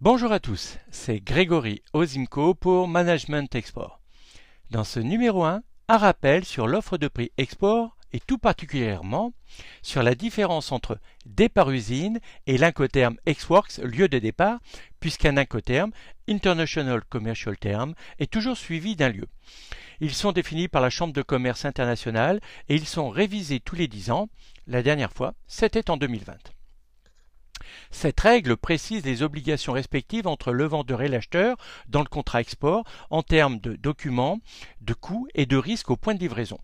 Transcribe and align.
Bonjour 0.00 0.30
à 0.30 0.38
tous, 0.38 0.78
c'est 0.92 1.18
Grégory 1.18 1.82
Ozimco 1.92 2.54
pour 2.54 2.86
Management 2.86 3.52
Export. 3.56 4.00
Dans 4.70 4.84
ce 4.84 5.00
numéro 5.00 5.42
1, 5.42 5.64
un 5.88 5.98
rappel 5.98 6.44
sur 6.44 6.68
l'offre 6.68 6.98
de 6.98 7.08
prix 7.08 7.32
export 7.36 7.96
et 8.12 8.20
tout 8.20 8.38
particulièrement 8.38 9.32
sur 9.82 10.04
la 10.04 10.14
différence 10.14 10.70
entre 10.70 11.00
départ 11.26 11.72
usine 11.72 12.20
et 12.46 12.58
l'incoterme 12.58 13.16
Xworks 13.26 13.78
lieu 13.78 14.06
de 14.06 14.20
départ, 14.20 14.60
puisqu'un 15.00 15.36
incoterme, 15.36 15.90
International 16.28 17.02
Commercial 17.08 17.56
Term, 17.58 17.94
est 18.20 18.30
toujours 18.30 18.56
suivi 18.56 18.94
d'un 18.94 19.08
lieu. 19.08 19.26
Ils 19.98 20.14
sont 20.14 20.30
définis 20.30 20.68
par 20.68 20.80
la 20.80 20.90
Chambre 20.90 21.12
de 21.12 21.22
commerce 21.22 21.64
internationale 21.64 22.38
et 22.68 22.76
ils 22.76 22.86
sont 22.86 23.10
révisés 23.10 23.58
tous 23.58 23.74
les 23.74 23.88
10 23.88 24.12
ans. 24.12 24.28
La 24.68 24.84
dernière 24.84 25.12
fois, 25.12 25.34
c'était 25.48 25.90
en 25.90 25.96
2020. 25.96 26.36
Cette 27.90 28.20
règle 28.20 28.56
précise 28.56 29.04
les 29.04 29.22
obligations 29.22 29.72
respectives 29.72 30.26
entre 30.26 30.52
le 30.52 30.64
vendeur 30.64 31.02
et 31.02 31.08
l'acheteur 31.08 31.56
dans 31.88 32.00
le 32.00 32.08
contrat 32.08 32.40
export 32.40 32.84
en 33.10 33.22
termes 33.22 33.58
de 33.58 33.76
documents, 33.76 34.40
de 34.80 34.94
coûts 34.94 35.28
et 35.34 35.46
de 35.46 35.56
risques 35.56 35.90
au 35.90 35.96
point 35.96 36.14
de 36.14 36.20
livraison. 36.20 36.58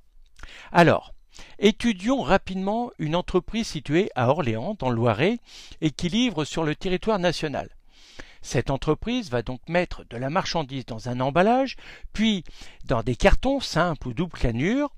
Alors, 0.72 1.12
étudions 1.58 2.22
rapidement 2.22 2.90
une 2.98 3.16
entreprise 3.16 3.66
située 3.66 4.10
à 4.14 4.28
Orléans, 4.28 4.76
dans 4.78 4.90
le 4.90 4.96
Loiret, 4.96 5.38
et 5.80 5.90
qui 5.90 6.08
livre 6.08 6.44
sur 6.44 6.64
le 6.64 6.74
territoire 6.74 7.18
national. 7.18 7.70
Cette 8.42 8.70
entreprise 8.70 9.30
va 9.30 9.40
donc 9.40 9.66
mettre 9.68 10.04
de 10.10 10.18
la 10.18 10.28
marchandise 10.28 10.84
dans 10.84 11.08
un 11.08 11.20
emballage, 11.20 11.76
puis 12.12 12.44
dans 12.84 13.02
des 13.02 13.16
cartons 13.16 13.58
simples 13.58 14.08
ou 14.08 14.12
double 14.12 14.38
canure. 14.38 14.94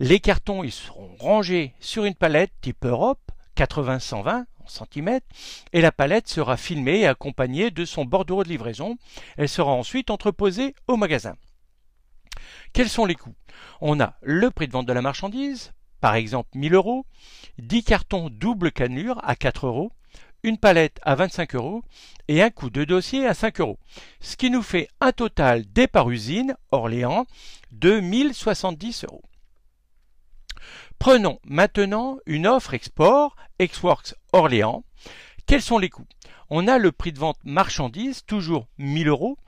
Les 0.00 0.20
cartons 0.20 0.64
ils 0.64 0.72
seront 0.72 1.14
rangés 1.18 1.74
sur 1.80 2.06
une 2.06 2.14
palette 2.14 2.52
type 2.62 2.86
Europe 2.86 3.20
80-120 3.56 4.46
et 5.72 5.80
la 5.80 5.92
palette 5.92 6.28
sera 6.28 6.56
filmée 6.56 7.00
et 7.00 7.06
accompagnée 7.06 7.70
de 7.70 7.84
son 7.84 8.04
bordereau 8.04 8.44
de 8.44 8.48
livraison. 8.48 8.96
Elle 9.36 9.48
sera 9.48 9.72
ensuite 9.72 10.10
entreposée 10.10 10.74
au 10.86 10.96
magasin. 10.96 11.34
Quels 12.72 12.88
sont 12.88 13.06
les 13.06 13.14
coûts? 13.14 13.34
On 13.80 14.00
a 14.00 14.14
le 14.22 14.50
prix 14.50 14.66
de 14.66 14.72
vente 14.72 14.86
de 14.86 14.92
la 14.92 15.02
marchandise, 15.02 15.72
par 16.00 16.14
exemple 16.14 16.50
1000 16.54 16.74
euros, 16.74 17.06
10 17.58 17.84
cartons 17.84 18.30
double 18.30 18.72
canure 18.72 19.20
à 19.24 19.34
4 19.34 19.66
euros, 19.66 19.92
une 20.42 20.58
palette 20.58 21.00
à 21.02 21.14
25 21.14 21.54
euros 21.56 21.82
et 22.28 22.42
un 22.42 22.50
coût 22.50 22.70
de 22.70 22.84
dossier 22.84 23.26
à 23.26 23.34
5 23.34 23.60
euros. 23.60 23.78
Ce 24.20 24.36
qui 24.36 24.50
nous 24.50 24.62
fait 24.62 24.88
un 25.00 25.12
total 25.12 25.64
départ 25.72 26.10
usine, 26.10 26.56
Orléans, 26.70 27.26
de 27.72 28.00
1070 28.00 29.04
euros. 29.04 29.22
Prenons 30.98 31.38
maintenant 31.44 32.18
une 32.26 32.46
offre 32.46 32.74
export 32.74 33.36
Xworks 33.60 34.14
Orléans. 34.32 34.84
Quels 35.46 35.62
sont 35.62 35.78
les 35.78 35.90
coûts? 35.90 36.06
On 36.50 36.66
a 36.66 36.78
le 36.78 36.92
prix 36.92 37.12
de 37.12 37.18
vente 37.18 37.38
marchandise, 37.44 38.24
toujours 38.24 38.66
1000 38.78 39.08
euros, 39.08 39.38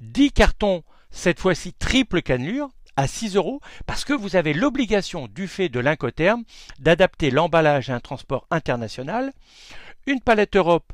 10 0.00 0.32
cartons, 0.32 0.82
cette 1.10 1.40
fois-ci 1.40 1.72
triple 1.72 2.22
cannelure, 2.22 2.70
à 2.96 3.06
6 3.06 3.36
euros, 3.36 3.60
parce 3.86 4.04
que 4.04 4.12
vous 4.12 4.36
avez 4.36 4.52
l'obligation, 4.52 5.28
du 5.28 5.48
fait 5.48 5.68
de 5.68 5.80
l'incoterme, 5.80 6.44
d'adapter 6.78 7.30
l'emballage 7.30 7.90
à 7.90 7.94
un 7.94 8.00
transport 8.00 8.46
international. 8.50 9.32
Une 10.06 10.20
palette 10.20 10.56
Europe 10.56 10.92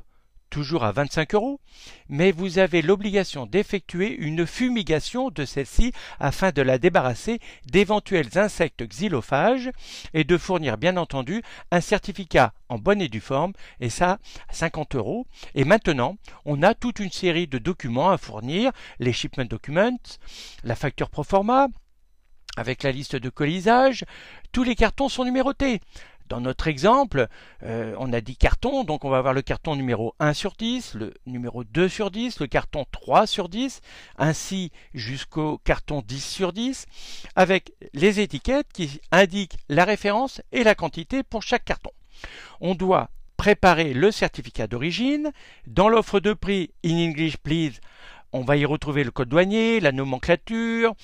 toujours 0.51 0.85
à 0.85 0.93
25 0.93 1.35
euros, 1.35 1.61
mais 2.09 2.33
vous 2.33 2.59
avez 2.59 2.83
l'obligation 2.83 3.47
d'effectuer 3.47 4.15
une 4.15 4.47
fumigation 4.47 5.31
de 5.31 5.45
celle-ci 5.45 5.93
afin 6.21 6.51
de 6.51 6.63
la 6.63 6.79
débarrasser 6.79 7.41
d'éventuels 7.67 8.39
insectes 8.39 8.83
xylophages 8.83 9.71
et 10.15 10.25
de 10.25 10.39
fournir 10.39 10.79
bien 10.79 10.97
entendu 10.97 11.43
un 11.71 11.81
certificat 11.81 12.53
en 12.69 12.79
bonne 12.79 13.01
et 13.01 13.09
due 13.09 13.21
forme, 13.21 13.53
et 13.81 13.91
ça 13.91 14.19
à 14.49 14.53
50 14.53 14.95
euros. 14.97 15.27
Et 15.55 15.65
maintenant, 15.65 16.17
on 16.45 16.63
a 16.63 16.75
toute 16.75 17.01
une 17.01 17.11
série 17.11 17.47
de 17.47 17.59
documents 17.59 18.11
à 18.11 18.19
fournir, 18.19 18.73
les 18.99 19.13
shipment 19.13 19.45
documents, 19.45 19.99
la 20.65 20.75
facture 20.75 21.11
pro 21.11 21.23
forma, 21.23 21.69
avec 22.57 22.83
la 22.83 22.91
liste 22.91 23.17
de 23.17 23.29
colisage, 23.29 24.05
tous 24.51 24.65
les 24.65 24.75
cartons 24.75 25.09
sont 25.09 25.25
numérotés. 25.25 25.81
Dans 26.29 26.41
notre 26.41 26.67
exemple, 26.67 27.29
euh, 27.63 27.95
on 27.99 28.13
a 28.13 28.21
10 28.21 28.37
cartons, 28.37 28.83
donc 28.83 29.05
on 29.05 29.11
va 29.11 29.19
avoir 29.19 29.33
le 29.33 29.43
carton 29.43 29.77
numéro 29.77 30.15
1 30.19 30.33
sur 30.33 30.55
10, 30.59 30.95
le 30.95 31.15
numéro 31.27 31.63
2 31.63 31.89
sur 31.89 32.11
10, 32.11 32.41
le 32.41 32.49
carton 32.49 32.85
3 32.91 33.29
sur 33.29 33.49
10, 33.49 33.81
ainsi 34.19 34.73
jusqu'au 34.93 35.59
carton 35.59 36.03
10 36.05 36.25
sur 36.25 36.53
10, 36.53 36.87
avec 37.37 37.73
les 37.93 38.19
étiquettes 38.19 38.73
qui 38.73 39.01
indiquent 39.13 39.59
la 39.69 39.85
référence 39.85 40.43
et 40.51 40.65
la 40.65 40.75
quantité 40.75 41.23
pour 41.23 41.43
chaque 41.43 41.65
carton. 41.65 41.91
On 42.61 42.75
doit 42.75 43.11
préparer 43.37 43.95
le 43.95 44.11
certificat 44.11 44.67
d'origine. 44.67 45.31
Dans 45.67 45.89
l'offre 45.89 46.19
de 46.19 46.33
prix 46.33 46.71
In 46.85 46.97
English 46.97 47.37
Please, 47.37 47.81
on 48.33 48.43
va 48.43 48.57
y 48.57 48.65
retrouver 48.65 49.05
le 49.05 49.13
code 49.13 49.29
douanier, 49.29 49.79
la 49.79 49.93
nomenclature, 49.93 50.95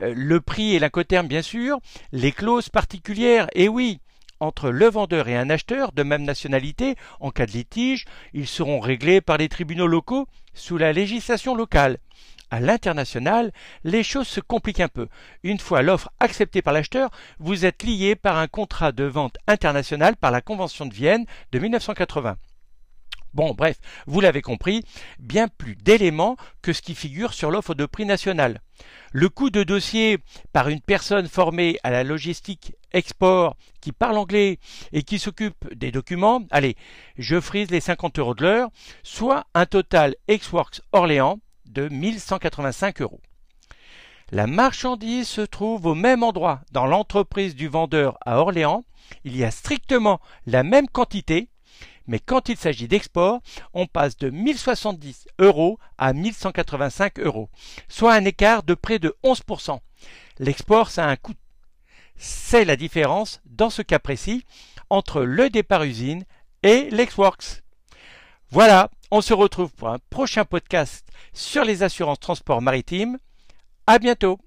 euh, 0.00 0.14
le 0.16 0.40
prix 0.40 0.74
et 0.74 0.78
l'incoterme 0.78 1.28
bien 1.28 1.42
sûr, 1.42 1.78
les 2.12 2.32
clauses 2.32 2.70
particulières, 2.70 3.48
et 3.54 3.68
oui, 3.68 4.00
entre 4.40 4.70
le 4.70 4.86
vendeur 4.86 5.28
et 5.28 5.36
un 5.36 5.50
acheteur 5.50 5.92
de 5.92 6.02
même 6.02 6.24
nationalité, 6.24 6.96
en 7.20 7.30
cas 7.30 7.46
de 7.46 7.52
litige, 7.52 8.06
ils 8.32 8.48
seront 8.48 8.80
réglés 8.80 9.20
par 9.20 9.36
les 9.36 9.48
tribunaux 9.48 9.86
locaux 9.86 10.26
sous 10.54 10.78
la 10.78 10.92
législation 10.92 11.54
locale. 11.54 11.98
À 12.50 12.58
l'international, 12.58 13.52
les 13.84 14.02
choses 14.02 14.26
se 14.26 14.40
compliquent 14.40 14.80
un 14.80 14.88
peu. 14.88 15.06
Une 15.44 15.60
fois 15.60 15.82
l'offre 15.82 16.10
acceptée 16.18 16.62
par 16.62 16.72
l'acheteur, 16.72 17.10
vous 17.38 17.64
êtes 17.64 17.84
lié 17.84 18.16
par 18.16 18.38
un 18.38 18.48
contrat 18.48 18.90
de 18.90 19.04
vente 19.04 19.36
international 19.46 20.16
par 20.16 20.32
la 20.32 20.40
Convention 20.40 20.86
de 20.86 20.94
Vienne 20.94 21.26
de 21.52 21.58
1980. 21.60 22.36
Bon, 23.32 23.54
bref, 23.54 23.76
vous 24.06 24.20
l'avez 24.20 24.42
compris, 24.42 24.82
bien 25.18 25.46
plus 25.46 25.76
d'éléments 25.76 26.36
que 26.62 26.72
ce 26.72 26.82
qui 26.82 26.94
figure 26.94 27.32
sur 27.32 27.50
l'offre 27.50 27.74
de 27.74 27.86
prix 27.86 28.04
nationale. 28.04 28.60
Le 29.12 29.28
coût 29.28 29.50
de 29.50 29.62
dossier 29.62 30.18
par 30.52 30.68
une 30.68 30.80
personne 30.80 31.28
formée 31.28 31.78
à 31.84 31.90
la 31.90 32.02
logistique 32.02 32.74
export 32.92 33.56
qui 33.80 33.92
parle 33.92 34.18
anglais 34.18 34.58
et 34.92 35.02
qui 35.02 35.18
s'occupe 35.18 35.72
des 35.74 35.92
documents, 35.92 36.42
allez, 36.50 36.76
je 37.18 37.40
frise 37.40 37.70
les 37.70 37.80
50 37.80 38.18
euros 38.18 38.34
de 38.34 38.42
l'heure, 38.42 38.70
soit 39.02 39.44
un 39.54 39.66
total 39.66 40.16
Xworks 40.28 40.80
Orléans 40.92 41.38
de 41.66 41.88
1185 41.88 43.02
euros. 43.02 43.20
La 44.32 44.46
marchandise 44.46 45.28
se 45.28 45.40
trouve 45.40 45.86
au 45.86 45.94
même 45.94 46.22
endroit 46.22 46.60
dans 46.72 46.86
l'entreprise 46.86 47.56
du 47.56 47.68
vendeur 47.68 48.16
à 48.24 48.38
Orléans. 48.38 48.82
Il 49.24 49.36
y 49.36 49.44
a 49.44 49.50
strictement 49.50 50.20
la 50.46 50.62
même 50.62 50.88
quantité, 50.88 51.48
mais 52.06 52.18
quand 52.18 52.48
il 52.48 52.56
s'agit 52.56 52.88
d'export, 52.88 53.40
on 53.74 53.86
passe 53.86 54.16
de 54.16 54.30
1070 54.30 55.28
euros 55.38 55.78
à 55.98 56.12
1185 56.12 57.20
euros, 57.20 57.48
soit 57.88 58.14
un 58.14 58.24
écart 58.24 58.62
de 58.62 58.74
près 58.74 58.98
de 58.98 59.16
11%. 59.24 59.78
L'export, 60.38 60.90
ça 60.90 61.04
a 61.04 61.08
un 61.08 61.16
coût. 61.16 61.34
C'est 62.16 62.64
la 62.64 62.76
différence, 62.76 63.40
dans 63.46 63.70
ce 63.70 63.82
cas 63.82 63.98
précis, 63.98 64.44
entre 64.90 65.22
le 65.22 65.48
départ 65.50 65.84
usine 65.84 66.24
et 66.62 66.90
l'Exworks. 66.90 67.62
Voilà, 68.50 68.90
on 69.10 69.20
se 69.20 69.32
retrouve 69.32 69.72
pour 69.72 69.88
un 69.88 69.98
prochain 70.10 70.44
podcast 70.44 71.06
sur 71.32 71.64
les 71.64 71.82
assurances 71.82 72.20
transport 72.20 72.60
maritime. 72.60 73.18
À 73.86 73.98
bientôt! 73.98 74.38